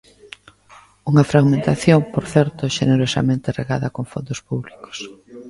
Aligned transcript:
Unha 1.09 1.27
fragmentación, 1.31 1.99
por 2.13 2.25
certo, 2.33 2.63
xenerosamente 2.77 3.53
regada 3.59 3.93
con 3.95 4.05
fondos 4.13 4.39
públicos. 4.49 4.97